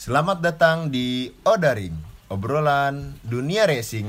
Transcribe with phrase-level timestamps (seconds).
[0.00, 1.92] Selamat datang di Odaring,
[2.32, 4.08] obrolan dunia racing.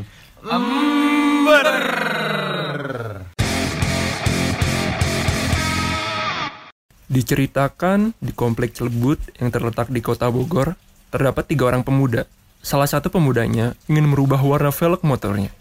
[7.12, 10.80] Diceritakan di komplek Celebut yang terletak di kota Bogor,
[11.12, 12.24] terdapat tiga orang pemuda.
[12.64, 15.52] Salah satu pemudanya ingin merubah warna velg motornya.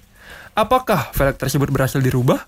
[0.55, 2.47] Apakah velg tersebut berhasil dirubah?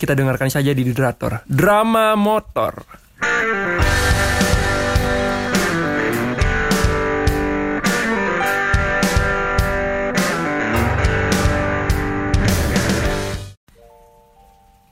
[0.00, 1.44] Kita dengarkan saja di Dedrator.
[1.44, 3.03] Drama Motor.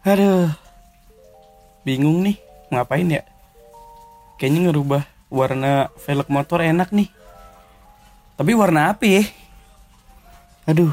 [0.02, 0.51] Aduh,
[1.87, 2.37] bingung nih,
[2.74, 3.23] ngapain ya?
[4.34, 7.06] Kayaknya ngerubah warna velg motor enak nih.
[8.34, 9.23] Tapi warna apa ya?
[10.66, 10.91] Aduh,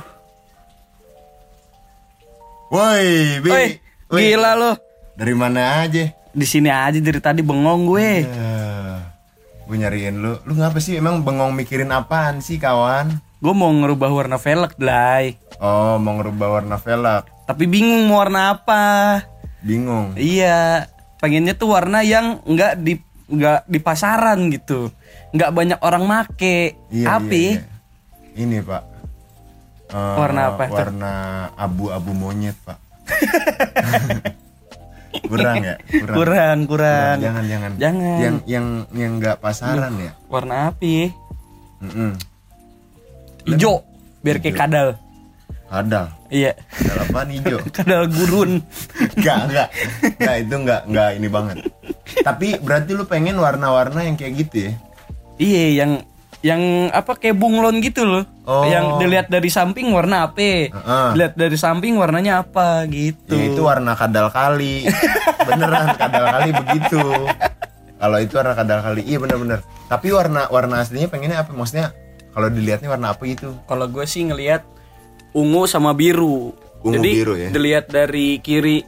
[2.69, 3.49] Woi, Bi.
[4.13, 4.77] Woi, gila lo.
[5.17, 6.05] Dari mana aja?
[6.29, 8.11] Di sini aja dari tadi bengong gue.
[9.65, 10.37] gue nyariin lu.
[10.45, 13.17] Lu ngapa sih emang bengong mikirin apaan sih, kawan?
[13.41, 15.33] Gue mau ngerubah warna velg, Blay.
[15.57, 17.25] Oh, mau ngerubah warna velg.
[17.49, 18.85] Tapi bingung mau warna apa.
[19.65, 20.13] Bingung.
[20.13, 20.85] Iya,
[21.17, 24.93] pengennya tuh warna yang nggak di nggak di pasaran gitu.
[25.33, 26.77] Nggak banyak orang make.
[26.93, 28.45] Iya, Tapi iya, iya.
[28.45, 28.83] Ini, Pak.
[29.89, 30.63] Eh, Warna apa?
[30.69, 31.13] Warna
[31.57, 32.77] abu-abu monyet, Pak.
[35.29, 35.81] kurang ya?
[35.89, 36.15] Kurang.
[36.21, 37.17] kurang, kurang.
[37.17, 37.71] Jangan, jangan.
[37.81, 38.17] Jangan.
[38.21, 40.13] Yang yang yang nggak pasaran ya?
[40.29, 41.09] Warna apa?
[41.81, 42.13] Mm-mm.
[43.49, 43.81] Ijo,
[44.21, 45.08] biar kayak kadal.
[45.69, 46.09] Hadal.
[46.33, 46.57] Iya.
[46.73, 47.59] Hadal apaan hijau?
[47.77, 48.51] kadal gurun.
[49.17, 49.67] Enggak, enggak.
[50.17, 51.57] Enggak, itu enggak, enggak ini banget.
[52.25, 54.73] Tapi berarti lu pengen warna-warna yang kayak gitu ya?
[55.39, 55.91] Iya, yang
[56.39, 58.23] yang apa kayak bunglon gitu loh.
[58.47, 58.65] Oh.
[58.65, 60.41] Yang dilihat dari samping warna apa?
[60.41, 61.07] Heeh.
[61.13, 63.35] Dilihat dari samping warnanya apa gitu.
[63.35, 64.87] Ya itu warna kadal kali.
[65.47, 67.03] Beneran kadal kali begitu.
[67.99, 69.01] Kalau itu warna kadal kali.
[69.03, 69.59] Iya bener-bener.
[69.91, 71.51] Tapi warna warna aslinya pengennya apa?
[71.51, 71.91] Maksudnya
[72.31, 73.53] kalau dilihatnya warna apa gitu?
[73.67, 74.63] Kalau gue sih ngelihat
[75.33, 76.53] ungu sama biru.
[76.79, 77.49] Ungu Jadi biru ya?
[77.51, 78.79] dilihat dari kiri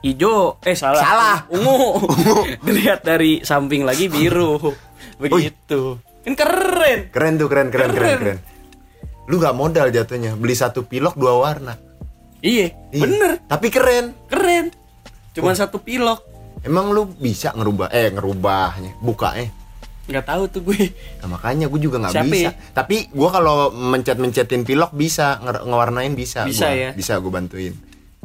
[0.00, 1.02] hijau, eh salah.
[1.02, 1.38] Salah.
[1.48, 2.02] Ungu.
[2.66, 4.58] dilihat dari samping lagi biru.
[5.22, 5.98] Begitu.
[6.22, 7.10] Kan keren.
[7.10, 8.18] Keren tuh, keren, keren, keren, Keren.
[8.18, 8.38] keren.
[9.30, 10.34] Lu gak modal jatuhnya.
[10.34, 11.74] Beli satu pilok dua warna.
[12.42, 13.02] Iya, Iya.
[13.02, 13.30] bener.
[13.46, 14.14] Tapi keren.
[14.26, 14.74] Keren.
[15.32, 16.26] Cuman satu pilok.
[16.62, 19.50] Emang lu bisa ngerubah eh ngerubahnya, buka eh.
[20.12, 20.92] Nggak tahu tuh gue.
[21.18, 22.48] Nah, makanya gue juga nggak bisa.
[22.48, 22.52] ya?
[22.70, 26.44] Tapi gue kalau mencet-mencetin pilok bisa, nge- ngewarnain bisa.
[26.44, 26.76] Bisa gua.
[26.76, 26.90] ya?
[26.92, 27.74] Bisa gue bantuin.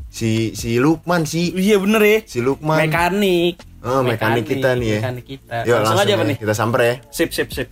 [0.08, 2.20] Si si Lukman si Iya bener ya.
[2.24, 2.84] si Lukman.
[2.84, 3.64] Mekanik.
[3.82, 5.00] Oh, mekanik kita nih ya.
[5.00, 5.56] Mekanik kita.
[5.64, 6.38] Yuk, langsung, aja ya, nih?
[6.38, 6.94] Kita samper ya.
[7.08, 7.70] Sip, sip, sip.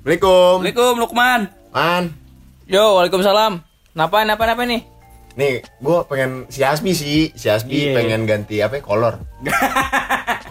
[0.00, 0.62] Assalamualaikum.
[0.62, 1.40] Assalamualaikum Lukman.
[1.70, 2.04] Man.
[2.70, 3.60] Yo, waalaikumsalam.
[3.92, 4.86] Napa, napa, napa nih?
[5.34, 7.94] Nih, gue pengen si Asbi sih, si Asbi Iya.
[7.98, 8.78] pengen ganti apa?
[8.78, 8.82] ya,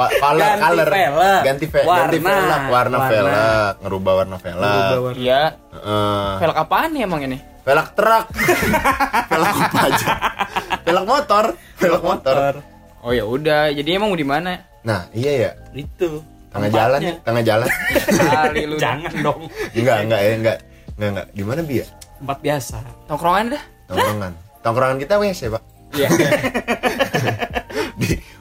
[0.07, 0.39] Color.
[0.39, 0.87] Ganti color.
[0.87, 1.41] velg.
[1.43, 2.03] Ganti ve- Warna.
[2.07, 2.97] ganti velg, warna Warna.
[3.11, 5.15] velg, ngerubah warna velg.
[5.19, 5.41] Iya.
[5.75, 6.31] Heeh.
[6.39, 7.37] Velg apaan nih emang ini?
[7.59, 8.25] velg truk.
[9.31, 10.07] velg apa aja?
[10.87, 11.45] velg motor,
[11.75, 12.37] velg motor.
[12.99, 14.59] Oh ya udah, jadi emang mau di mana?
[14.83, 15.51] Nah, iya ya.
[15.75, 16.23] Itu.
[16.49, 17.69] Tengah jalan, tengah jalan.
[18.09, 18.75] Kali lu.
[18.83, 19.41] Jangan dong.
[19.75, 20.57] enggak, enggak ya, enggak.
[20.97, 21.27] Enggak, enggak.
[21.31, 21.85] Di mana bi ya?
[22.19, 22.77] Tempat biasa.
[23.05, 23.63] Tongkrongan dah.
[23.85, 24.31] Tongkrongan.
[24.59, 25.63] Tongkrongan kita WC, Pak.
[25.93, 26.09] Iya.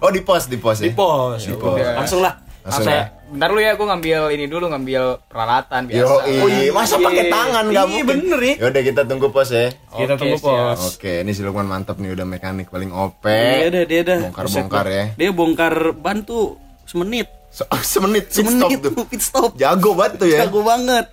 [0.08, 0.88] Di, oh, di pos, di pos ya.
[0.88, 1.40] Di pos.
[1.44, 1.76] Di pos.
[1.76, 1.94] udah.
[2.00, 2.34] Langsung lah.
[2.64, 3.04] Langsung Langsung ya.
[3.28, 6.00] Bentar lu ya, gue ngambil ini dulu, ngambil peralatan biasa.
[6.00, 6.16] Yo,
[6.48, 6.72] iya.
[6.72, 7.04] Masa iya.
[7.04, 8.06] pakai tangan enggak Iya, mungkin.
[8.08, 8.54] bener ya.
[8.64, 9.66] Yaudah kita tunggu pos ya.
[9.68, 10.78] Kita Oke, tunggu pos.
[10.96, 13.24] Oke, ini si Lukman mantap nih udah mekanik paling OP.
[13.28, 14.18] Iya dah, dia dah.
[14.32, 15.04] Bongkar-bongkar ya.
[15.12, 16.56] Dia bongkar ban tuh
[16.88, 17.28] semenit.
[17.52, 18.92] Se- semenit, pit stop Semenit tuh.
[18.96, 19.50] tuh pit stop.
[19.56, 20.38] Jago banget tuh ya.
[20.48, 21.04] Jago banget.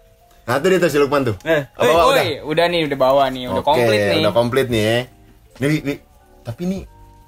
[0.46, 1.36] Nah, tuh dia tuh si Lukman tuh.
[1.44, 2.26] Eh, Apa, Woi, udah?
[2.48, 4.22] udah nih, udah bawa nih, udah komplit nih.
[4.24, 4.98] Udah komplit nih ya.
[5.56, 5.96] Nih, Wi.
[6.46, 6.82] tapi nih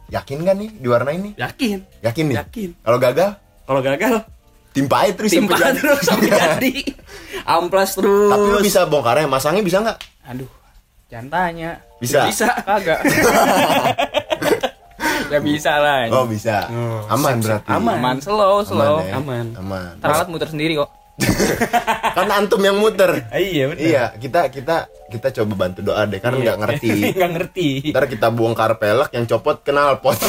[0.08, 1.34] yakin kan nih diwarnain nih?
[1.36, 1.78] yakin.
[2.00, 2.36] Yakin nih?
[2.38, 2.70] Yakin.
[2.80, 3.30] Kalau gagal,
[3.64, 4.14] Kalau gagal,
[4.72, 5.78] timpain terus timpa sampai jadi.
[5.78, 6.74] terus sampai jadi.
[7.44, 8.32] Amplas terus.
[8.32, 9.98] Tapi lu bisa bongkarnya, masangnya bisa nggak?
[10.28, 10.50] Aduh,
[11.08, 11.72] jangan tanya.
[11.98, 12.24] Bisa.
[12.26, 12.48] Bisa.
[12.62, 13.00] Kagak.
[15.28, 16.08] ya bisa lah.
[16.10, 16.68] Oh bisa.
[17.10, 17.68] Aman berarti.
[17.68, 17.96] Aman.
[17.98, 19.04] Aman, slow, slow.
[19.04, 19.20] ya?
[19.20, 19.52] Aman.
[19.56, 20.00] Aman.
[20.00, 20.90] Ntar alat muter sendiri kok.
[22.14, 23.26] Kan antum yang muter.
[23.28, 23.82] Ah, iya benar.
[23.82, 24.76] Iya, kita kita
[25.08, 26.90] kita coba bantu doa deh karena nggak ngerti.
[27.14, 27.68] Enggak ngerti.
[27.90, 30.18] Ntar kita bongkar pelek yang copot kenal pot.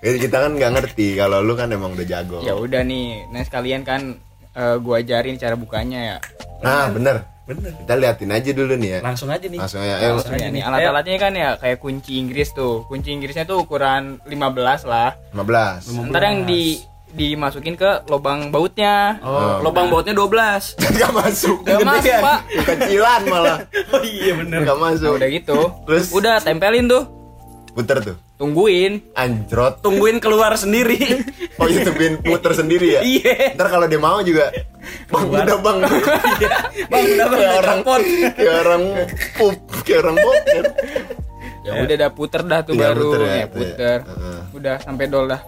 [0.00, 2.40] Jadi kita kan nggak ngerti kalau lu kan emang udah jago.
[2.40, 4.16] Ya udah nih, nah sekalian kan
[4.52, 6.16] eh, gua ajarin cara bukanya ya.
[6.60, 7.24] Nah, bener.
[7.44, 7.74] Bener.
[7.74, 8.98] Kita liatin aja dulu nih ya.
[9.02, 9.58] Langsung aja nih.
[9.58, 9.96] Langsung ya.
[9.98, 10.62] Langsung Ya, aja nih nih.
[10.62, 12.86] alat-alatnya kan ya kayak kunci Inggris tuh.
[12.86, 15.18] Kunci Inggrisnya tuh ukuran 15 lah.
[15.34, 16.08] 15.
[16.08, 16.78] Ntar yang di
[17.12, 19.18] dimasukin ke lubang bautnya.
[19.20, 19.60] Oh.
[19.60, 20.78] lubang bautnya 12.
[20.98, 21.56] Gak masuk.
[21.62, 22.12] Gak masuk.
[22.18, 22.38] Pak.
[22.64, 23.58] Kecilan malah.
[23.94, 24.62] Oh iya bener.
[24.62, 25.10] Gak masuk.
[25.10, 25.58] Nah, udah gitu.
[25.84, 26.06] Terus?
[26.10, 27.04] udah tempelin tuh.
[27.70, 28.16] Puter tuh.
[28.34, 30.96] tungguin anjrot Tungguin keluar sendiri.
[31.60, 33.52] oh itu tungguin puter sendiri ya Iya.
[33.52, 34.48] ntar kalau dia mau juga
[35.06, 35.78] bang udah bang
[36.88, 37.78] Bang, udah bang, kayak orang
[38.32, 38.82] kayak orang
[39.36, 40.64] pup kayak orang boker
[41.60, 43.48] ya udah dah puter dah tuh Iya, baru puter ya, ya, itu ya.
[43.52, 44.39] puter Heeh.
[44.60, 45.40] Udah sampai dol dah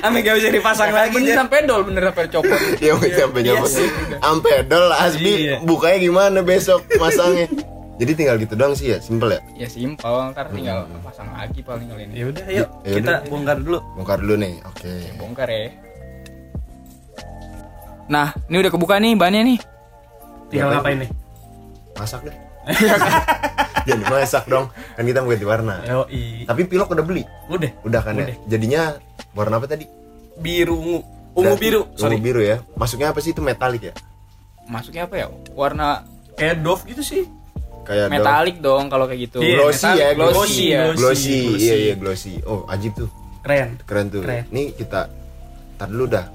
[0.00, 1.14] Ame gak bisa dipasang lagi.
[1.14, 1.38] bener Jar.
[1.40, 3.88] sampai dol bener sampai copot ya mau sampai Iya nyampe sih.
[4.16, 5.56] sampai dol asbi Iya.
[5.62, 7.46] bukanya gimana besok masangnya
[7.96, 11.86] jadi tinggal gitu doang sih ya simpel ya ya simpel ntar tinggal pasang lagi paling
[11.86, 13.18] kali ini Ya udah, yuk Ya kita udah.
[13.26, 13.78] bongkar dulu.
[13.94, 15.60] bongkar dulu nih oke bongkar ya
[18.08, 19.58] nah ini udah kebuka nih bannya nih
[20.48, 20.96] Tinggal Ngapain?
[20.96, 21.10] ngapain nih?
[21.94, 22.36] masak deh
[23.88, 26.44] jadi masak dong kan kita mau ganti warna Yo, i.
[26.44, 27.70] tapi pilok udah beli Udah.
[27.82, 28.36] udah kan ya Udah.
[28.46, 28.82] jadinya
[29.32, 29.86] warna apa tadi
[30.36, 31.00] Biru ungu.
[31.34, 32.14] Ungu Berarti- biru, sorry.
[32.14, 33.94] ungu biru ya masuknya apa sih itu metalik ya
[34.64, 36.02] masuknya apa ya warna
[36.34, 37.22] Kayak Dove gitu sih.
[37.82, 40.98] kayak dong- metalik dong kalau kayak gitu Iya, glossy Metalik, ya glossy, glossy ya glossy.
[40.98, 41.58] glossy glossy.
[41.58, 43.10] iya iya glossy oh ajib tuh
[43.40, 43.70] Keren.
[43.82, 44.44] keren tuh Keren.
[44.48, 45.00] nih kita
[45.74, 46.26] tar dulu dah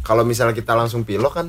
[0.00, 1.46] kalau misalnya kita langsung pilok kan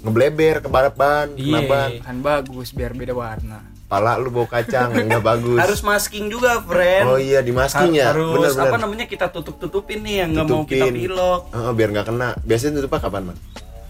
[0.00, 2.00] ngebleber ke ban ban Iya.
[2.00, 7.08] kan bagus biar beda warna pala lu bau kacang nggak bagus Harus masking juga, friend.
[7.08, 10.44] oh iya di masking ya Harus bener apa bener namanya kita tutup-tutupin nih yang nggak
[10.46, 11.08] mau kita Tutupin.
[11.08, 11.40] pilok.
[11.50, 13.36] Oh, biar nggak kena biasanya tutupnya kapan man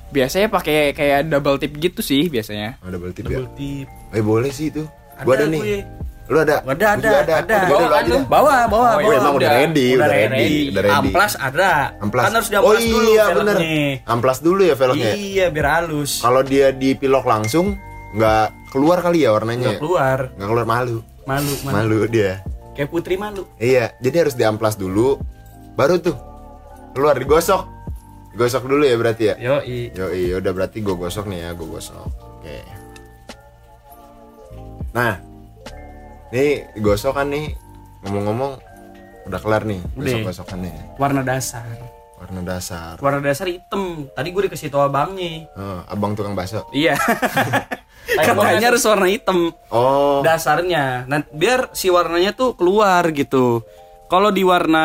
[0.09, 3.87] biasanya pakai kayak double tip gitu sih biasanya oh, double tip ya Double tip.
[4.09, 4.87] eh boleh sih itu
[5.19, 5.79] gua ada nih gue.
[6.29, 7.37] Lu ada Ada, ada, juga ada.
[7.41, 8.13] Udah, Bawa kan lu?
[8.13, 8.23] dah.
[8.27, 9.17] Bawa, bawa, Oh, Oh, bawa.
[9.17, 10.99] emang udah ready, udah ready, udah ready.
[11.03, 11.71] Amplas ada.
[11.97, 12.23] Amplas.
[12.23, 14.05] Kan harus diamplas oh dulu iya bener velgnya.
[14.07, 16.21] amplas dulu ya velgnya Iya, biar halus.
[16.21, 17.81] kalau dia dipilok langsung
[18.11, 20.19] nggak keluar kali ya warnanya Nggak keluar.
[20.31, 21.75] nggak keluar malu Malu, malu.
[21.75, 22.41] malu dia
[22.73, 23.43] Kayak putri malu.
[23.57, 25.17] iya jadi harus diamplas dulu
[25.75, 26.17] baru tuh
[26.91, 27.65] keluar digosok
[28.33, 29.91] gosok dulu ya berarti ya Yo, i.
[29.91, 32.05] yo iya udah berarti gue gosok nih ya gue gosok
[32.39, 32.57] oke
[34.91, 35.21] nah
[36.29, 37.57] nih gosok kan nih
[38.03, 38.53] ngomong-ngomong
[39.25, 41.65] udah kelar nih gosok gosokannya Warna dasar.
[42.19, 44.11] warna dasar Warna dasar hitam.
[44.11, 45.47] Tadi gue dikasih tau abangnya.
[45.55, 46.99] Oh, abang tukang bakso Iya.
[48.19, 51.07] Katanya harus warna hitam oh dasarnya.
[51.07, 53.63] Nah, biar si warnanya tuh keluar gitu.
[54.09, 54.85] Kalau di warna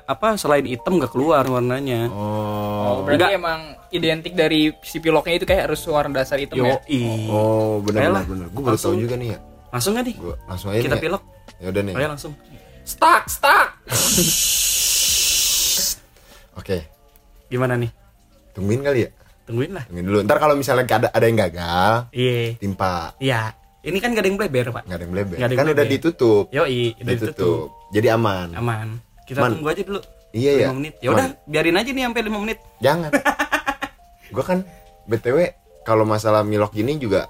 [0.00, 2.08] apa selain hitam nggak keluar warnanya.
[2.08, 3.36] oh oh berarti Enggak.
[3.36, 3.60] emang
[3.90, 6.78] identik dari si piloknya itu kayak harus warna dasar hitam Yo, ya
[7.28, 9.38] oh bener Ayolah, bener bener gue baru tahu juga nih ya
[9.70, 10.16] Langsung nggak nih?
[10.16, 11.04] gue langsung aja Kita nih ya.
[11.04, 11.22] pilok.
[11.56, 12.32] ya udah nih Ayo langsung.
[12.82, 13.68] stuck stuck
[16.56, 16.76] oke
[17.46, 17.90] Gimana nih?
[18.50, 19.10] tungguin kali ya
[19.42, 19.82] Tungguin lah.
[19.84, 22.54] tungguin dulu ntar kalau misalnya ada ada yang gagal Iya.
[22.56, 23.54] timpa Iya.
[23.80, 24.82] Ini kan gak ada yang bleber, Pak.
[24.84, 26.92] nggak ada yang bleber Nggak ada yang kan udah ditutup Yo, i.
[26.94, 27.66] Udah ditutup ditutup.
[27.90, 28.88] jadi aman Aman.
[29.24, 29.50] Kita Man.
[29.56, 30.00] tunggu aja dulu.
[30.30, 30.68] Iya, ya.
[30.68, 30.94] 5 menit.
[31.00, 32.58] Ya udah, biarin aja nih sampai 5 menit.
[32.78, 33.10] jangan
[34.34, 34.58] gue kan
[35.04, 35.38] btw
[35.82, 37.26] kalau masalah milok gini juga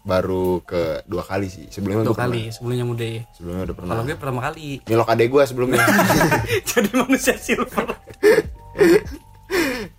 [0.00, 2.30] baru ke dua kali sih sebelumnya Dua gua pernah.
[2.30, 3.22] kali sebelumnya muda ya.
[3.30, 4.66] sebelumnya udah pernah Kalau gue pertama kali.
[4.82, 5.84] milok adek gue sebelumnya
[6.68, 7.86] Jadi manusia silver.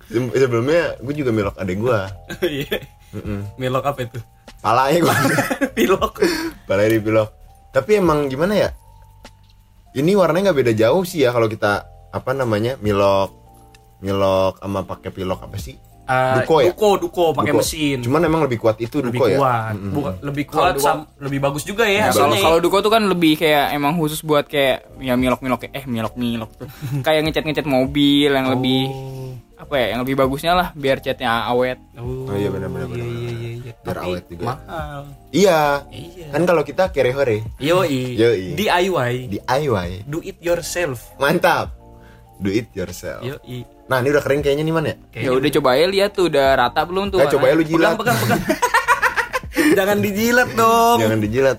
[0.06, 2.00] Se- sebelumnya gue juga milok adek gue
[2.60, 2.78] Iya.
[3.56, 4.20] Milok apa itu?
[4.60, 5.16] palanya gue
[5.78, 6.14] Pilok.
[6.66, 7.30] palanya di pilok
[7.70, 8.70] tapi emang gimana ya
[9.94, 13.32] ini warnanya nggak beda jauh sih ya kalau kita apa namanya milok
[14.00, 15.78] milok sama pakai pilok apa sih
[16.10, 16.74] Ah, Duko ya?
[16.74, 18.02] Duko, duko pakai mesin.
[18.02, 19.74] cuman emang lebih kuat itu lebih duko ya kuat.
[19.76, 19.94] Mm-mm.
[19.94, 22.44] Bukan- lebih kuat Duko- sam- lebih bagus juga ya Lebih kalau hasilnya.
[22.44, 26.14] kalau duko tuh kan lebih kayak emang khusus buat kayak ya milok milok eh milok
[26.16, 26.66] milok tuh
[27.06, 28.90] kayak ngecat ngecat mobil yang lebih
[29.56, 32.96] apa ya yang lebih bagusnya lah biar catnya awet Oh, Oh, iya, benar, benar, iya,
[32.96, 33.36] benar, iya, benar.
[33.36, 33.74] iya, iya.
[33.78, 34.44] Biar Tapi awet juga.
[34.48, 35.02] Mahal.
[35.30, 36.26] iya Iya.
[36.32, 38.02] kan kalau kita kere hore Yoi.
[38.16, 38.44] Yoi.
[38.56, 39.14] DIY.
[39.30, 41.12] DIY Do it yourself.
[41.16, 41.76] mantap
[42.40, 43.68] do it yourself Yoi.
[43.86, 46.48] nah ini udah kering kayaknya nih man ya ya udah coba ya lihat tuh udah
[46.56, 48.42] rata belum tuh Nah, coba ya lu jilat Pegang, pegang, pegang.
[49.78, 50.98] Jangan dijilat dong.
[51.00, 51.58] jangan dijilat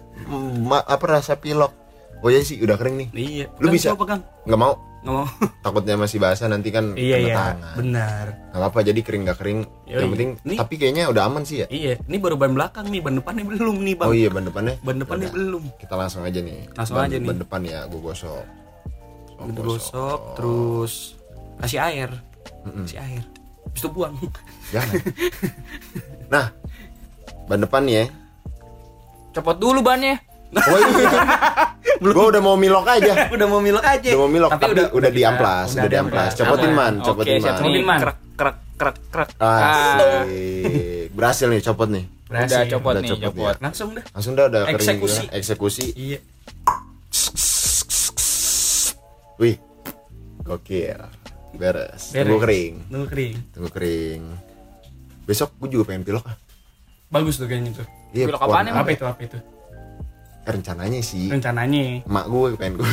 [0.60, 1.72] ma- apa rasa pilok
[2.18, 3.46] oh iya sih udah kering nih Iya.
[3.56, 3.92] Lu bisa?
[3.92, 4.20] coba pegang.
[4.44, 5.26] nggak mau Nggak mau.
[5.64, 7.34] takutnya masih basah nanti kan iya, kena iya.
[7.34, 8.24] tangan Benar.
[8.50, 9.96] nggak apa jadi kering nggak kering Yoi.
[9.96, 10.58] yang penting Nih.
[10.58, 13.76] tapi kayaknya udah aman sih ya Iya, ini baru ban belakang nih, ban depannya belum
[13.80, 14.08] nih, Bang.
[14.08, 15.62] oh iya ban depannya Ban depannya Yaudah, belum.
[15.76, 17.26] kita langsung aja nih Langsung ban, aja nih.
[17.26, 18.44] ban depan ya gue gosok
[19.40, 20.92] Oh, Udah gosok, terus
[21.58, 22.10] kasih air.
[22.84, 23.24] Kasih air.
[23.62, 24.14] Habis itu buang.
[24.68, 24.94] jangan
[26.28, 26.46] nah
[27.44, 28.04] ban depan ya
[29.30, 30.14] copot dulu bannya
[30.52, 30.78] oh,
[32.00, 34.10] gue udah mau milok aja udah mau milok aja.
[34.10, 37.50] udah mau milok tapi, udah, kita- diamplas udah diamplas copotin man copotin man.
[37.52, 37.98] Copotin, Man.
[38.00, 39.28] Krek, krek, krek, krek.
[39.36, 41.10] Ah, Ah, Asik.
[41.12, 43.54] berhasil nih copot nih udah copot Udah nih, copot copot.
[43.60, 44.04] Langsung dah.
[44.08, 45.20] langsung dah udah kering Eksekusi.
[45.20, 45.34] juga.
[45.34, 46.18] eksekusi Iya.
[49.40, 49.56] Wih
[50.42, 51.00] gokil
[51.50, 52.14] beres, Beres.
[52.14, 53.34] tunggu kering Nunggu kering.
[53.50, 54.22] tunggu kering
[55.24, 56.36] besok gue juga pengen pilok ah
[57.08, 57.86] Bagus tuh kayaknya tuh.
[58.12, 58.86] iya Pilok apaan emang?
[58.86, 59.02] Apa itu?
[59.02, 59.38] Apa itu?
[60.42, 62.86] Rencananya sih rencananya mak gue pengen gue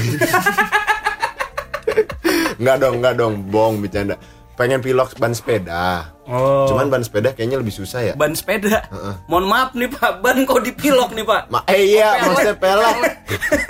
[2.58, 4.16] nggak dong nggak dong bohong bercanda
[4.58, 6.12] pengen pilok ban sepeda.
[6.26, 6.66] Oh.
[6.68, 8.14] Cuman ban sepeda kayaknya lebih susah ya.
[8.18, 8.90] Ban sepeda?
[9.30, 10.20] Mohon maaf nih pak.
[10.26, 11.48] Ban kok dipilok nih pak?
[11.54, 12.98] Ma eh iya maksudnya pelek.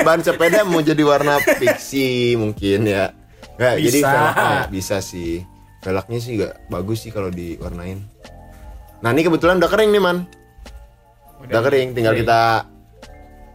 [0.07, 3.11] ban sepeda mau jadi warna pixie mungkin ya.
[3.59, 4.09] Nggak jadi Bisa.
[4.09, 5.43] velgnya bisa sih.
[5.83, 8.01] Velgnya sih gak bagus sih kalau diwarnain.
[9.03, 10.23] Nah ini kebetulan udah kering nih man.
[11.43, 12.65] Udah kering tinggal kita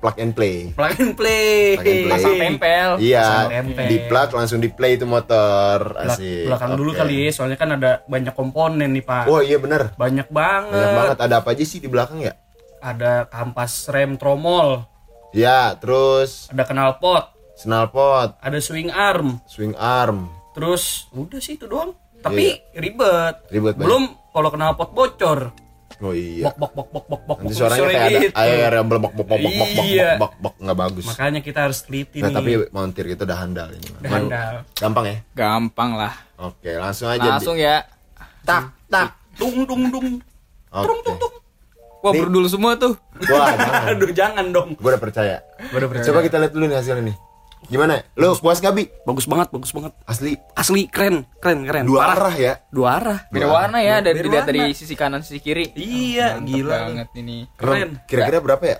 [0.02, 0.74] plug and play.
[0.74, 1.78] Plug and play.
[1.78, 2.10] Plug and play.
[2.10, 2.88] Pasang tempel.
[2.98, 3.86] iya Pasang tempel.
[3.86, 5.94] di plug langsung di play itu motor.
[5.94, 6.50] Asik.
[6.50, 6.98] belakang dulu Oke.
[7.06, 9.30] kali ya soalnya kan ada banyak komponen nih pak.
[9.30, 9.94] Oh iya bener.
[9.94, 10.74] Banyak banget.
[10.74, 11.18] banyak banget.
[11.22, 12.34] Ada apa aja sih di belakang ya?
[12.82, 14.82] Ada kampas rem tromol.
[15.30, 16.50] Ya terus?
[16.50, 17.30] Ada knalpot.
[17.54, 19.38] Snalpot ada swing arm.
[19.46, 20.26] Swing arm.
[20.58, 21.94] Terus udah sih itu doang.
[22.18, 23.46] Tapi ribet.
[23.48, 23.54] Iya.
[23.54, 23.86] Ribet banget.
[23.86, 24.02] belum
[24.34, 25.61] kalau knalpot bocor
[26.02, 28.34] oh iya bok bok bok bok bok bok Nanti bok, suaranya suara kayak ada gitu.
[28.36, 30.10] air yang belebok bok bok bok bok bok Iya.
[30.18, 31.04] bok bok nggak bagus.
[31.06, 33.86] makanya kita harus teliti Nah, nih tapi montir kita udah handal ini.
[33.94, 34.52] Udah handal.
[34.74, 35.16] Gampang ya?
[35.32, 36.14] Gampang lah.
[36.36, 37.28] Oke, langsung aja.
[37.32, 37.86] Langsung ya.
[38.42, 39.14] tak tak.
[39.32, 40.06] tung tung tung
[40.68, 40.84] Oke.
[40.84, 41.34] tung tung tung
[42.02, 42.98] Wah, berdul semua tuh.
[43.30, 43.94] Wah, jangan.
[43.94, 45.38] aduh jangan dong Gue udah percaya.
[45.70, 46.06] Gua udah percaya.
[46.10, 47.16] Coba kita lihat dulu nih hasilnya nih.
[47.64, 48.02] Gimana?
[48.14, 48.84] Lu puas gak Bi?
[49.02, 52.16] bagus banget bagus banget Asli asli keren keren keren dua Parah.
[52.24, 52.52] arah ya.
[52.68, 54.58] dua arah Beda warna ya dari Beda dilihat warna.
[54.58, 55.70] dari sisi kanan sisi kiri.
[55.72, 57.38] iya Mantep gila banget ini.
[57.54, 58.78] keren Kira-kira berapa ya?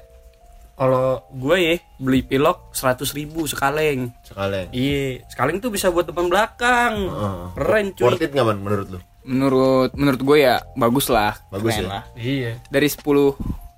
[0.73, 4.67] kalau gue ya beli pilok seratus ribu sekaleng Sekalian.
[4.73, 7.39] iya sekaleng tuh bisa buat depan belakang Heeh.
[7.55, 8.99] keren cuy Worth it gak man menurut lu?
[9.23, 11.39] Menurut menurut gue ya bagus lah.
[11.49, 11.89] Bagus keren ya?
[11.89, 12.03] lah.
[12.15, 12.99] iya Dari 10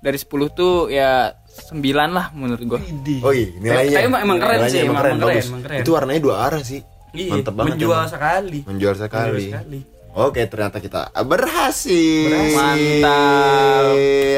[0.01, 1.79] dari 10 tuh ya 9
[2.11, 2.81] lah menurut gue.
[3.21, 3.95] Oh iya, nilainya.
[3.95, 5.45] Tapi emang- emang keren Nilainya sih, emang keren, bagus.
[5.45, 5.79] emang keren.
[5.79, 6.81] Itu warnanya dua arah sih.
[7.11, 7.71] iya Mantep banget.
[7.73, 8.11] menjual emang.
[8.11, 9.31] sekali Menjual sekali.
[9.31, 9.79] Menjual sekali.
[10.15, 12.31] Oke, ternyata kita berhasil.
[12.51, 13.95] Mantap.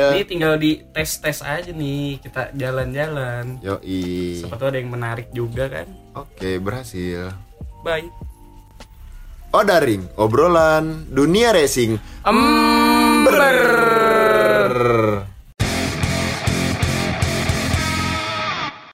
[0.09, 4.41] ini tinggal di tes tes aja nih kita jalan-jalan Yoi.
[4.41, 7.29] siapa tahu ada yang menarik juga kan Oke, berhasil.
[7.81, 8.05] bye
[9.49, 11.95] Odaring, obrolan dunia racing.
[12.21, 13.47] Ember.